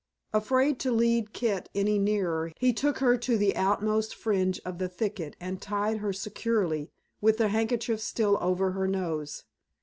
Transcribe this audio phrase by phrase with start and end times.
[0.33, 4.89] Afraid to lead Kit any nearer he took her to the outmost fringe of the
[4.89, 6.89] thicket and tied her securely,
[7.21, 9.43] with the handkerchief still over her nose.